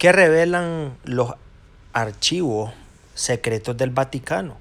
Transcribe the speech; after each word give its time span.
¿Qué 0.00 0.12
revelan 0.12 0.96
los 1.04 1.34
archivos 1.92 2.72
secretos 3.12 3.76
del 3.76 3.90
Vaticano? 3.90 4.56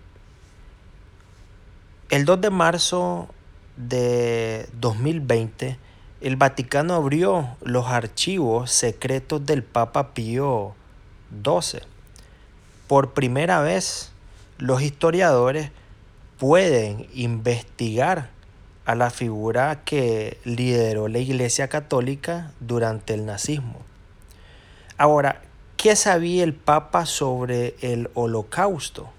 El 2.09 2.25
2 2.25 2.41
de 2.41 2.49
marzo 2.49 3.29
de 3.77 4.67
2020, 4.73 5.77
el 6.19 6.35
Vaticano 6.35 6.93
abrió 6.93 7.55
los 7.61 7.85
archivos 7.87 8.69
secretos 8.69 9.45
del 9.45 9.63
Papa 9.63 10.13
Pío 10.13 10.75
XII. 11.41 11.83
Por 12.87 13.13
primera 13.13 13.61
vez, 13.61 14.11
los 14.57 14.81
historiadores 14.81 15.71
pueden 16.37 17.07
investigar 17.13 18.29
a 18.83 18.93
la 18.93 19.09
figura 19.09 19.85
que 19.85 20.37
lideró 20.43 21.07
la 21.07 21.19
Iglesia 21.19 21.69
Católica 21.69 22.51
durante 22.59 23.13
el 23.13 23.25
nazismo. 23.25 23.88
Ahora, 24.99 25.41
¿qué 25.77 25.95
sabía 25.95 26.43
el 26.43 26.53
Papa 26.53 27.05
sobre 27.05 27.77
el 27.79 28.09
Holocausto? 28.15 29.09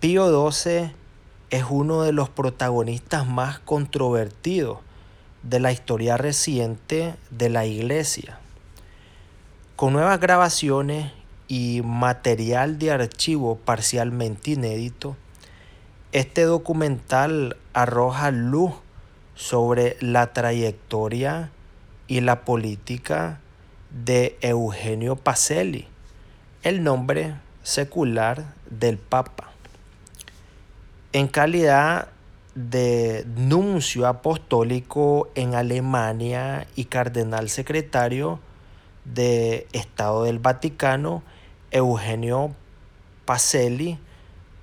Pío 0.00 0.50
XII 0.50 0.90
es 1.50 1.64
uno 1.68 2.00
de 2.00 2.14
los 2.14 2.30
protagonistas 2.30 3.26
más 3.26 3.58
controvertidos 3.58 4.78
de 5.42 5.60
la 5.60 5.70
historia 5.70 6.16
reciente 6.16 7.14
de 7.28 7.50
la 7.50 7.66
Iglesia. 7.66 8.38
Con 9.76 9.92
nuevas 9.92 10.18
grabaciones 10.18 11.12
y 11.46 11.82
material 11.84 12.78
de 12.78 12.92
archivo 12.92 13.56
parcialmente 13.56 14.52
inédito, 14.52 15.14
este 16.12 16.44
documental 16.44 17.58
arroja 17.74 18.30
luz 18.30 18.72
sobre 19.34 19.98
la 20.00 20.32
trayectoria 20.32 21.50
y 22.08 22.22
la 22.22 22.46
política 22.46 23.40
de 23.94 24.36
Eugenio 24.40 25.14
Pacelli, 25.14 25.86
el 26.64 26.82
nombre 26.82 27.36
secular 27.62 28.54
del 28.68 28.98
Papa. 28.98 29.52
En 31.12 31.28
calidad 31.28 32.08
de 32.56 33.24
nuncio 33.36 34.08
apostólico 34.08 35.30
en 35.36 35.54
Alemania 35.54 36.66
y 36.74 36.86
cardenal 36.86 37.48
secretario 37.48 38.40
de 39.04 39.68
Estado 39.72 40.24
del 40.24 40.40
Vaticano, 40.40 41.22
Eugenio 41.70 42.52
Pacelli 43.24 43.98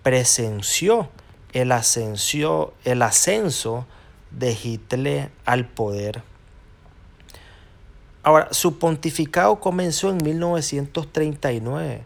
presenció 0.03 1.09
el, 1.53 1.71
el 1.71 3.01
ascenso 3.01 3.85
de 4.31 4.57
Hitler 4.61 5.31
al 5.45 5.67
poder. 5.67 6.21
Ahora, 8.23 8.49
su 8.51 8.77
pontificado 8.77 9.59
comenzó 9.59 10.11
en 10.11 10.17
1939. 10.23 12.03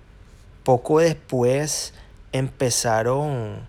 Poco 0.63 0.99
después 0.99 1.93
empezaron 2.31 3.67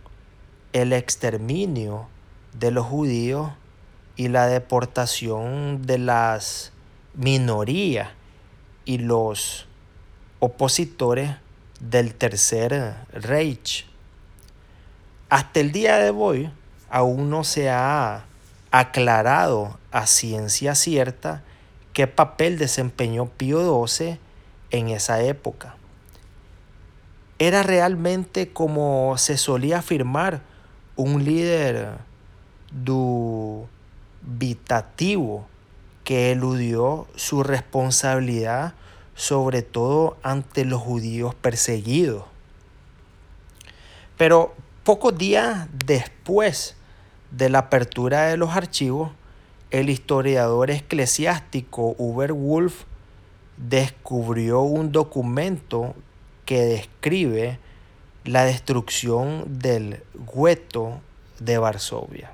el 0.73 0.93
exterminio 0.93 2.07
de 2.53 2.71
los 2.71 2.87
judíos 2.87 3.51
y 4.15 4.29
la 4.29 4.47
deportación 4.47 5.83
de 5.87 5.99
las 5.99 6.73
minorías 7.15 8.11
y 8.85 8.99
los 8.99 9.67
opositores 10.39 11.33
del 11.81 12.15
Tercer 12.15 12.95
Reich. 13.13 13.87
Hasta 15.29 15.59
el 15.61 15.73
día 15.73 15.97
de 15.97 16.11
hoy 16.11 16.51
aún 16.89 17.29
no 17.29 17.43
se 17.43 17.71
ha 17.71 18.25
aclarado 18.71 19.79
a 19.91 20.07
ciencia 20.07 20.77
cierta 20.77 21.43
qué 21.97 22.07
papel 22.07 22.59
desempeñó 22.59 23.25
Pío 23.25 23.87
XII 23.87 24.19
en 24.71 24.91
esa 24.91 25.23
época. 25.23 25.77
Era 27.39 27.63
realmente 27.63 28.53
como 28.53 29.17
se 29.17 29.39
solía 29.39 29.79
afirmar 29.79 30.43
un 30.95 31.25
líder 31.25 31.93
dubitativo 32.71 35.47
que 36.05 36.33
eludió 36.33 37.07
su 37.17 37.43
responsabilidad 37.43 38.75
sobre 39.15 39.63
todo 39.63 40.19
ante 40.23 40.67
los 40.67 40.83
judíos 40.83 41.35
perseguidos. 41.35 42.25
Pero 44.19 44.55
Pocos 44.87 45.19
días 45.19 45.67
después 45.85 46.77
de 47.33 47.49
la 47.49 47.59
apertura 47.59 48.27
de 48.27 48.37
los 48.37 48.55
archivos, 48.55 49.11
el 49.71 49.91
historiador 49.91 50.71
eclesiástico 50.71 51.95
Uber 51.99 52.33
Wolf 52.33 52.85
descubrió 53.57 54.61
un 54.61 54.93
documento 54.93 55.95
que 56.45 56.63
describe 56.63 57.59
la 58.25 58.45
destrucción 58.45 59.59
del 59.59 60.03
gueto 60.35 61.01
de 61.41 61.59
Varsovia. 61.59 62.33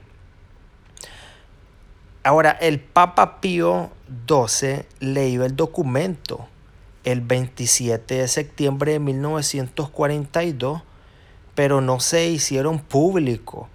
Ahora, 2.25 2.53
el 2.53 2.79
Papa 2.81 3.41
Pío 3.41 3.91
XII 4.29 4.85
leyó 5.01 5.45
el 5.45 5.57
documento 5.57 6.47
el 7.05 7.21
27 7.21 8.15
de 8.15 8.29
septiembre 8.29 8.93
de 8.93 8.99
1942 9.01 10.83
pero 11.55 11.81
no 11.81 12.01
se 12.01 12.29
hicieron 12.29 12.79
públicos 12.79 13.69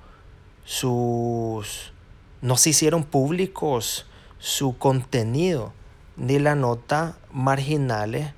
sus 0.66 1.94
no 2.42 2.58
se 2.58 2.72
hicieron 2.72 3.04
públicos 3.04 4.06
su 4.40 4.78
contenido 4.78 5.74
ni 6.18 6.40
la 6.40 6.56
nota 6.56 7.18
marginales 7.32 8.34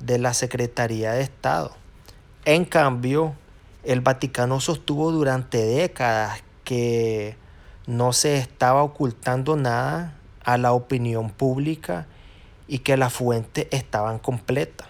de 0.00 0.18
la 0.18 0.34
Secretaría 0.34 1.12
de 1.12 1.22
Estado. 1.22 1.72
En 2.44 2.64
cambio, 2.64 3.34
el 3.84 4.00
Vaticano 4.00 4.60
sostuvo 4.60 5.10
durante 5.12 5.64
décadas 5.64 6.42
que 6.64 7.36
no 7.86 8.12
se 8.12 8.36
estaba 8.36 8.82
ocultando 8.82 9.56
nada 9.56 10.14
a 10.44 10.56
la 10.58 10.72
opinión 10.72 11.30
pública 11.30 12.06
y 12.68 12.78
que 12.78 12.96
las 12.96 13.12
fuentes 13.12 13.66
estaban 13.70 14.18
completas. 14.18 14.88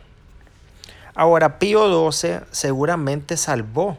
Ahora, 1.14 1.58
Pío 1.58 2.10
XII 2.10 2.40
seguramente 2.50 3.36
salvó 3.36 3.98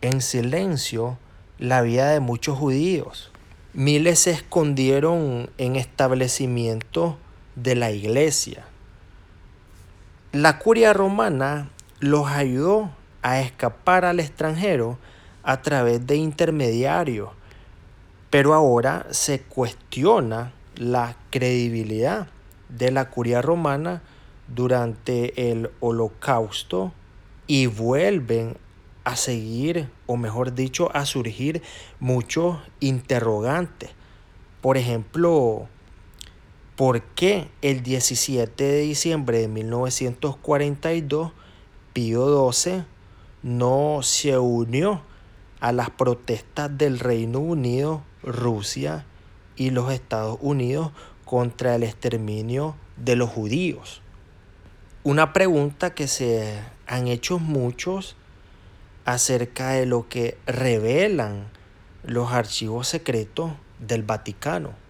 en 0.00 0.20
silencio 0.20 1.18
la 1.58 1.82
vida 1.82 2.10
de 2.10 2.20
muchos 2.20 2.58
judíos. 2.58 3.31
Miles 3.74 4.18
se 4.18 4.32
escondieron 4.32 5.48
en 5.56 5.76
establecimientos 5.76 7.14
de 7.56 7.74
la 7.74 7.90
iglesia. 7.90 8.66
La 10.32 10.58
curia 10.58 10.92
romana 10.92 11.70
los 11.98 12.26
ayudó 12.26 12.90
a 13.22 13.40
escapar 13.40 14.04
al 14.04 14.20
extranjero 14.20 14.98
a 15.42 15.62
través 15.62 16.06
de 16.06 16.16
intermediarios, 16.16 17.30
pero 18.28 18.52
ahora 18.52 19.06
se 19.10 19.40
cuestiona 19.40 20.52
la 20.76 21.16
credibilidad 21.30 22.26
de 22.68 22.90
la 22.90 23.08
curia 23.08 23.40
romana 23.40 24.02
durante 24.48 25.50
el 25.50 25.70
holocausto 25.80 26.92
y 27.46 27.68
vuelven 27.68 28.58
a 29.04 29.16
seguir, 29.16 29.88
o 30.06 30.16
mejor 30.16 30.54
dicho, 30.54 30.94
a 30.94 31.06
surgir 31.06 31.62
muchos 32.00 32.58
interrogantes. 32.80 33.90
Por 34.60 34.76
ejemplo, 34.76 35.68
¿por 36.76 37.02
qué 37.02 37.48
el 37.62 37.82
17 37.82 38.62
de 38.62 38.80
diciembre 38.80 39.38
de 39.38 39.48
1942 39.48 41.32
Pío 41.92 42.52
XII 42.52 42.84
no 43.42 44.00
se 44.02 44.38
unió 44.38 45.02
a 45.60 45.72
las 45.72 45.90
protestas 45.90 46.76
del 46.78 46.98
Reino 46.98 47.40
Unido, 47.40 48.02
Rusia 48.22 49.04
y 49.56 49.70
los 49.70 49.92
Estados 49.92 50.38
Unidos 50.40 50.92
contra 51.24 51.74
el 51.74 51.82
exterminio 51.82 52.76
de 52.96 53.16
los 53.16 53.30
judíos? 53.30 54.00
Una 55.04 55.32
pregunta 55.32 55.94
que 55.94 56.06
se 56.06 56.60
han 56.86 57.08
hecho 57.08 57.40
muchos 57.40 58.16
acerca 59.04 59.70
de 59.70 59.86
lo 59.86 60.08
que 60.08 60.36
revelan 60.46 61.48
los 62.04 62.32
archivos 62.32 62.88
secretos 62.88 63.52
del 63.78 64.02
Vaticano. 64.02 64.81